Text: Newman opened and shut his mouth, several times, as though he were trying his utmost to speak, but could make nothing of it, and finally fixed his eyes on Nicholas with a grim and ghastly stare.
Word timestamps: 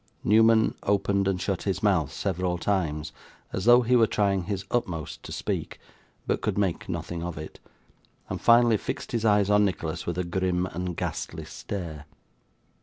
Newman 0.23 0.73
opened 0.81 1.27
and 1.27 1.39
shut 1.39 1.61
his 1.61 1.83
mouth, 1.83 2.11
several 2.11 2.57
times, 2.57 3.11
as 3.53 3.65
though 3.65 3.83
he 3.83 3.95
were 3.95 4.07
trying 4.07 4.45
his 4.45 4.65
utmost 4.71 5.21
to 5.21 5.31
speak, 5.31 5.79
but 6.25 6.41
could 6.41 6.57
make 6.57 6.89
nothing 6.89 7.21
of 7.21 7.37
it, 7.37 7.59
and 8.27 8.41
finally 8.41 8.77
fixed 8.77 9.11
his 9.11 9.25
eyes 9.25 9.51
on 9.51 9.63
Nicholas 9.63 10.07
with 10.07 10.17
a 10.17 10.23
grim 10.23 10.65
and 10.65 10.97
ghastly 10.97 11.45
stare. 11.45 12.05